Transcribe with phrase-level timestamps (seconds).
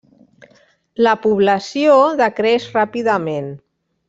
[1.07, 3.53] La població decreix ràpidament.